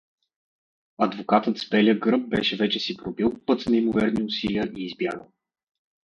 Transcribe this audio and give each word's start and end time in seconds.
Адвокатът 0.97 1.57
с 1.57 1.69
белия 1.69 1.99
гръб 1.99 2.27
беше 2.29 2.57
вече 2.57 2.79
си 2.79 2.97
пробил 2.97 3.39
път 3.45 3.61
с 3.61 3.65
неимоверни 3.69 4.23
усилия 4.23 4.71
и 4.77 4.85
избягал. 4.85 5.31